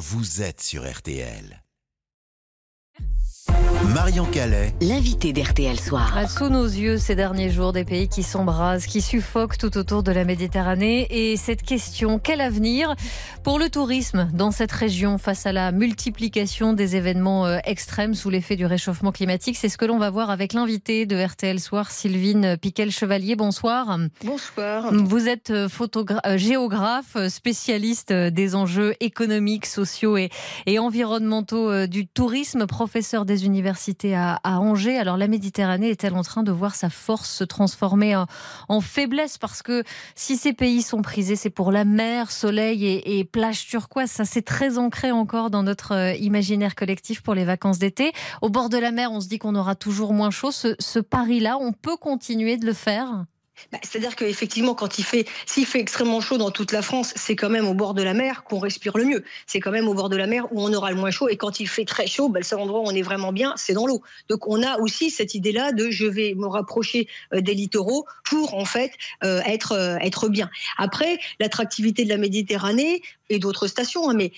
[0.00, 1.62] vous êtes sur RTL.
[3.84, 4.74] Marion Calais.
[4.82, 6.30] L'invité d'RTL Soir.
[6.30, 10.12] Sous nos yeux, ces derniers jours, des pays qui s'embrasent, qui suffoquent tout autour de
[10.12, 11.06] la Méditerranée.
[11.10, 12.94] Et cette question, quel avenir
[13.42, 18.28] pour le tourisme dans cette région face à la multiplication des événements euh, extrêmes sous
[18.28, 19.56] l'effet du réchauffement climatique?
[19.56, 23.34] C'est ce que l'on va voir avec l'invité de RTL Soir, Sylvine Piquel-Chevalier.
[23.34, 23.98] Bonsoir.
[24.22, 24.92] Bonsoir.
[24.92, 25.68] Vous êtes euh,
[26.26, 30.28] euh, géographe, spécialiste des enjeux économiques, sociaux et,
[30.66, 33.69] et environnementaux du tourisme, professeur des universités
[34.14, 34.98] à, Angers.
[34.98, 38.16] Alors la Méditerranée est-elle en train de voir sa force se transformer
[38.68, 39.38] en, faiblesse?
[39.38, 39.84] Parce que
[40.14, 44.10] si ces pays sont prisés, c'est pour la mer, soleil et, plage turquoise.
[44.10, 48.12] Ça, c'est très ancré encore dans notre euh, imaginaire collectif pour les vacances d'été.
[48.42, 50.50] Au bord de la mer, on se dit qu'on aura toujours moins chaud.
[50.50, 53.24] Ce, ce pari-là, on peut continuer de le faire?
[53.72, 57.36] Bah, c'est-à-dire qu'effectivement, quand il fait, s'il fait extrêmement chaud dans toute la France, c'est
[57.36, 59.24] quand même au bord de la mer qu'on respire le mieux.
[59.46, 61.28] C'est quand même au bord de la mer où on aura le moins chaud.
[61.28, 63.54] Et quand il fait très chaud, bah, le seul endroit où on est vraiment bien,
[63.56, 64.02] c'est dans l'eau.
[64.28, 68.54] Donc on a aussi cette idée-là de je vais me rapprocher euh, des littoraux pour
[68.54, 68.92] en fait
[69.24, 70.50] euh, être euh, être bien.
[70.78, 74.10] Après, l'attractivité de la Méditerranée, et d'autres stations.
[74.10, 74.32] Hein, mais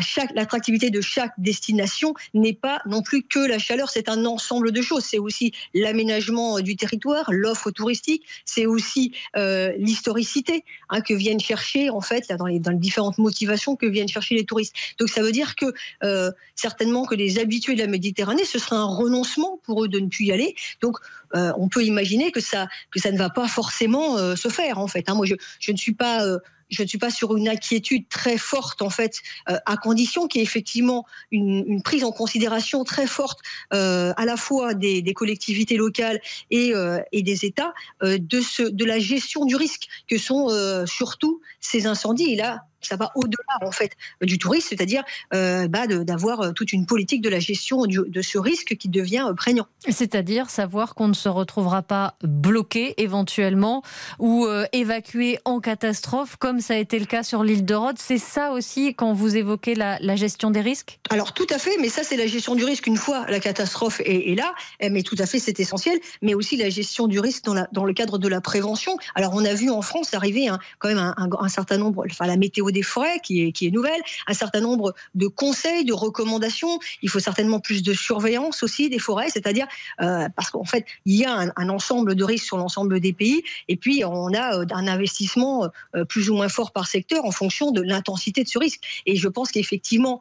[0.00, 3.90] chaque l'attractivité de chaque destination n'est pas non plus que la chaleur.
[3.90, 5.04] C'est un ensemble de choses.
[5.04, 8.24] C'est aussi l'aménagement du territoire, l'offre touristique.
[8.56, 13.76] C'est aussi euh, l'historicité hein, que viennent chercher en fait là, dans, les, différentes motivations
[13.76, 14.74] que viennent chercher les touristes.
[14.98, 15.66] Donc ça veut dire que
[16.02, 20.00] euh, certainement que les habitués de la Méditerranée, ce sera un renoncement pour eux de
[20.00, 20.54] ne plus y aller.
[20.80, 20.96] Donc
[21.34, 25.10] on peut imaginer que ça que ça ne va pas forcément se faire en fait.
[25.10, 25.14] Hein.
[25.14, 26.24] Moi je, je ne suis pas
[26.70, 30.40] je ne suis pas sur une inquiétude très forte en fait, euh, à condition qu'il
[30.40, 33.40] y ait effectivement une, prise en considération très forte
[33.72, 37.72] euh, à la fois des, collectivités locales et, euh, des États
[38.02, 40.48] de, de la gestion du risque que sont
[40.86, 42.32] surtout ces incendies.
[42.32, 45.02] Et là, ça va au-delà en fait du tourisme, c'est-à-dire
[45.34, 49.26] euh, bah, d'avoir euh, toute une politique de la gestion de ce risque qui devient
[49.28, 49.66] euh, prégnant.
[49.88, 53.82] C'est-à-dire savoir qu'on ne se retrouvera pas bloqué éventuellement
[54.18, 57.98] ou évacué en catastrophe, comme ça a été le cas sur l'île de Rhodes.
[57.98, 60.98] C'est ça aussi quand vous évoquez la, gestion des risques?
[61.10, 64.00] Alors tout à fait, mais ça c'est la gestion du risque une fois la catastrophe
[64.04, 67.44] est, là, eh, mais tout à fait c'est essentiel, mais aussi la gestion du risque
[67.44, 68.96] dans, la, dans, le cadre de la prévention.
[69.14, 70.48] Alors on a vu en France arriver
[70.78, 74.34] quand même un, un certain nombre, enfin la météo des forêts qui est, nouvelle, un
[74.34, 76.78] certain nombre de conseils, de recommandations.
[77.02, 79.66] Il faut certainement plus de surveillance aussi des forêts, c'est-à-dire
[80.00, 83.42] euh, parce qu'en fait, il y a un, ensemble de risques sur l'ensemble des pays,
[83.68, 87.32] et puis on a euh, un investissement euh, plus ou moins fort par secteur en
[87.32, 88.80] fonction de l'intensité de ce risque.
[89.06, 90.20] Et je pense qu'effectivement,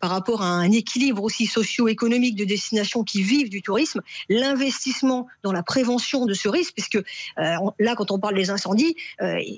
[0.00, 5.52] par rapport à un équilibre aussi socio-économique de destinations qui vivent du tourisme, l'investissement dans
[5.52, 6.98] la prévention de ce risque, puisque
[7.36, 8.96] là, quand on parle des incendies,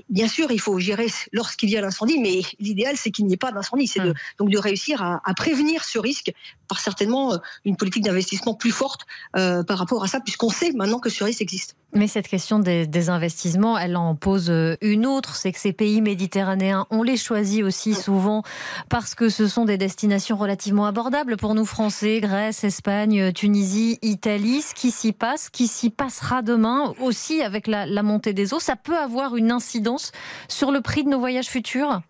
[0.09, 3.39] bien sûr, il faut gérer lorsqu'il y a l'incendie mais l'idéal, c'est qu'il n'y ait
[3.39, 3.87] pas d'incendie.
[3.87, 4.15] C'est hum.
[4.39, 6.33] donc de réussir à, prévenir ce risque
[6.69, 9.07] par certainement euh, une politique d'investissement plus forte
[9.37, 11.77] euh, par rapport à ça, puisqu'on sait maintenant que ce risque existe.
[11.93, 16.01] Mais cette question des, investissements, elle en pose euh, une autre, c'est que ces pays
[16.01, 18.43] méditerranéens, on les choisit aussi souvent
[18.89, 24.63] parce que ce sont des destinations relativement abordables pour nous Français, Grèce, Espagne, Tunisie, Italie.
[24.63, 28.77] Ce qui s'y passe, qui s'y passera demain aussi avec la montée des eaux, ça
[28.77, 30.13] peut avoir une incidence
[30.49, 32.03] sur le prix de nos voyages futurs?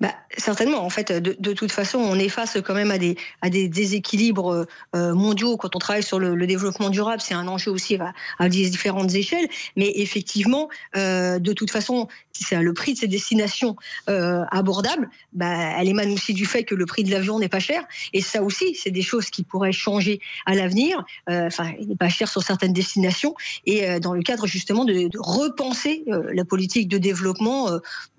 [0.00, 0.84] Bah, certainement.
[0.84, 5.56] En fait, de, toute façon, on est face quand même à des, déséquilibres euh, mondiaux
[5.56, 7.20] quand on travaille sur le, développement durable.
[7.20, 7.98] C'est un enjeu aussi
[8.38, 9.48] à, différentes échelles.
[9.76, 12.08] Mais effectivement, euh, de toute façon,
[12.52, 13.76] le prix de ces destinations
[14.08, 17.58] euh, abordables, bah, elle émane aussi du fait que le prix de l'avion n'est pas
[17.58, 17.84] cher.
[18.12, 21.04] Et ça aussi, c'est des choses qui pourraient changer à l'avenir.
[21.28, 23.34] Enfin, il n'est pas cher sur certaines destinations.
[23.64, 27.70] Et dans le cadre justement de repenser la politique de développement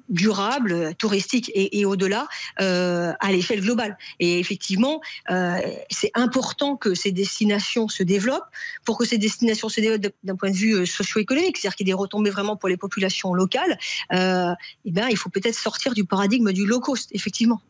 [0.09, 2.27] durable, touristique et, au-delà
[2.61, 3.97] euh, à l'échelle globale.
[4.19, 5.59] Et effectivement, euh,
[5.89, 8.47] c'est important que ces destinations se développent.
[8.85, 11.89] Pour que ces destinations se développent d'un point de vue euh, socio-économique, c'est-à-dire qu'il y
[11.89, 13.77] ait des retombées vraiment pour les populations locales,
[14.13, 14.53] euh,
[14.85, 17.61] eh bien, il faut peut-être sortir du paradigme du low cost, effectivement.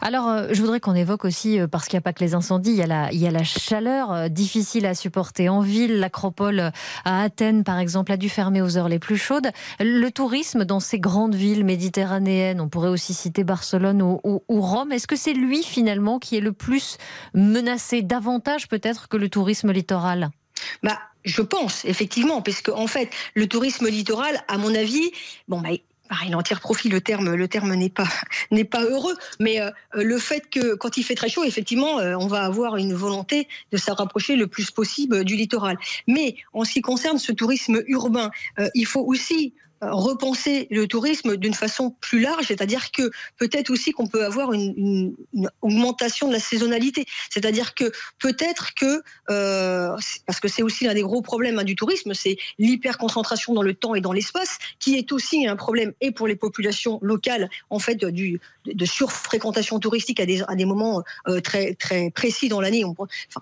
[0.00, 2.76] Alors, je voudrais qu'on évoque aussi, parce qu'il n'y a pas que les incendies, il
[2.76, 5.98] y a la, il y a la chaleur difficile à supporter en ville.
[5.98, 6.72] L'acropole
[7.04, 9.50] à Athènes, par exemple, a dû fermer aux heures les plus chaudes.
[9.80, 11.85] Le tourisme dans ces grandes villes méditerranéennes,
[12.58, 16.52] on pourrait aussi citer Barcelone ou, Rome, est-ce que c'est lui finalement qui est le
[16.52, 16.98] plus
[17.34, 20.30] menacé davantage peut-être que le tourisme littoral?
[20.82, 25.10] Bah, je pense, effectivement, parce qu'en en fait, le tourisme littoral, à mon avis,
[25.48, 25.70] bon, bah,
[26.26, 26.88] il en tire profit.
[26.88, 28.08] Le terme, le terme n'est pas
[28.50, 32.14] n'est pas heureux, mais euh, le fait que quand il fait très chaud, effectivement, euh,
[32.18, 35.78] on va avoir une volonté de se rapprocher le plus possible du littoral.
[36.06, 39.54] Mais en ce qui concerne ce tourisme urbain, euh, il faut aussi
[39.90, 45.14] repenser le tourisme d'une façon plus large, c'est-à-dire que peut-être aussi qu'on peut avoir une,
[45.62, 49.96] augmentation de la saisonnalité, c'est-à-dire que peut-être que euh,
[50.26, 53.74] parce que c'est aussi l'un des gros problèmes hein, du tourisme, c'est l'hyperconcentration dans le
[53.74, 57.78] temps et dans l'espace, qui est aussi un problème et pour les populations locales en
[57.78, 62.60] fait du, de surfréquentation touristique à des, à des moments euh, très très précis dans
[62.60, 62.84] l'année,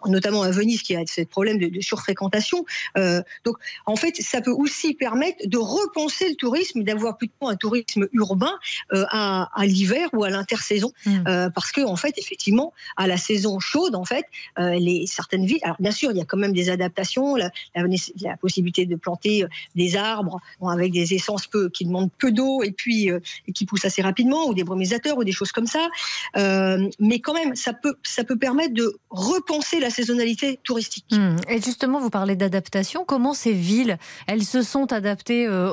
[0.07, 2.65] notamment à Venise qui a ce problème de, de surfréquentation.
[2.97, 3.57] Euh, donc
[3.87, 8.55] en fait, ça peut aussi permettre de repenser le tourisme, d'avoir plutôt un tourisme urbain
[8.93, 11.51] euh, à, à l'hiver ou à l'intersaison, mmh.
[11.55, 14.27] parce que en fait, effectivement, à la saison chaude, en fait,
[14.59, 15.65] les certaines villes.
[15.69, 17.83] Alors bien sûr, il y a quand même des adaptations, la, la,
[18.21, 19.45] la possibilité de planter
[19.75, 23.09] des arbres bon, avec des essences peu, qui demandent peu d'eau et puis
[23.49, 25.89] et qui poussent assez rapidement, ou des brumisateurs ou des choses comme ça.
[26.37, 31.07] Euh, mais quand même, ça peut, ça peut permettre de repenser la saisonnalité touristique.
[31.13, 31.37] Mmh.
[31.49, 33.05] Et justement, vous parlez d'adaptation.
[33.05, 35.73] Comment ces villes, elles se sont adaptées euh,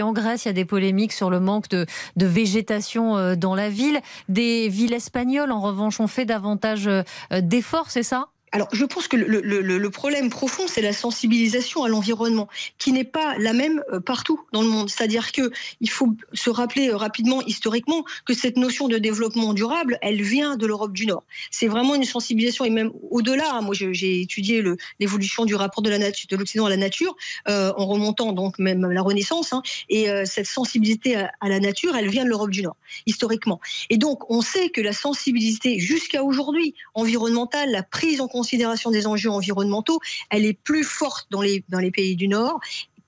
[0.00, 1.84] en Grèce Il y a des polémiques sur le manque de,
[2.16, 4.00] de végétation euh, dans la ville.
[4.28, 7.02] Des villes espagnoles, en revanche, ont fait davantage euh,
[7.42, 8.31] d'efforts, c'est ça?
[8.52, 13.34] Alors, je pense que le, problème profond, c'est la sensibilisation à l'environnement, qui n'est pas
[13.38, 14.90] la même euh, partout dans le monde.
[14.90, 15.50] C'est-à-dire que
[15.80, 20.56] il faut se rappeler euh, rapidement, historiquement, que cette notion de développement durable, elle vient
[20.56, 21.24] de l'Europe du Nord.
[21.50, 23.54] C'est vraiment une sensibilisation, et même au-delà.
[23.54, 24.62] Hein, moi, j'ai étudié
[25.00, 27.16] l'évolution du rapport de l'Occident à la nature,
[27.48, 29.54] euh, en remontant donc même la Renaissance.
[29.54, 32.76] Hein, et cette sensibilité à, à, la nature, elle vient de l'Europe du Nord,
[33.06, 33.60] historiquement.
[33.88, 38.90] Et donc, on sait que la sensibilité jusqu'à aujourd'hui environnementale, la prise en compte considération
[38.90, 42.58] des enjeux environnementaux, elle est plus forte dans les, dans les pays du Nord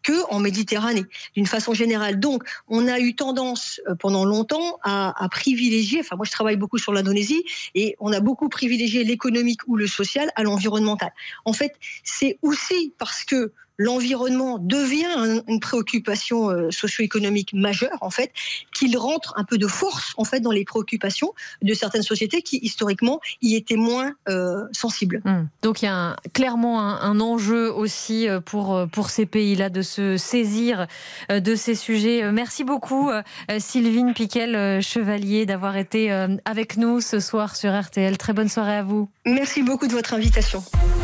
[0.04, 2.20] que en Méditerranée, d'une façon générale.
[2.20, 6.58] Donc, on a eu tendance euh, pendant longtemps à, à privilégier, enfin moi je travaille
[6.62, 7.42] beaucoup sur l'Indonésie,
[7.74, 11.10] et on a beaucoup privilégié l'économique ou le social à l'environnemental.
[11.44, 11.72] En fait,
[12.04, 18.32] c'est aussi parce que l'environnement devient une préoccupation euh, socio-économique majeure en fait,
[18.74, 22.58] qu'il rentre un peu de force en fait dans les préoccupations de certaines sociétés qui
[22.62, 25.22] historiquement y étaient moins euh, sensibles.
[25.24, 25.42] Mmh.
[25.62, 29.70] Donc il y a un, clairement un, un, enjeu aussi euh, pour pour ces pays-là
[29.70, 30.86] de se saisir
[31.30, 32.30] de ces sujets.
[32.32, 33.10] Merci beaucoup
[33.58, 36.10] Sylvine Piquel Chevalier d'avoir été
[36.44, 38.18] avec nous ce soir sur RTL.
[38.18, 39.08] Très bonne soirée à vous.
[39.24, 40.62] Merci beaucoup de votre invitation.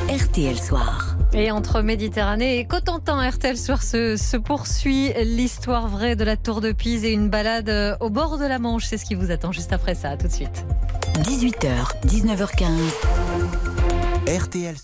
[0.08, 1.17] RTL Soir.
[1.32, 6.61] Et entre Méditerranée et Cotentin, RTL Soir se, se poursuit l'histoire vraie de la Tour
[6.61, 8.87] de Pise et une balade au bord de la Manche.
[8.87, 10.11] C'est ce qui vous attend juste après ça.
[10.11, 10.65] À tout de suite.
[11.23, 12.67] 18h, 19h15.
[14.29, 14.75] RTL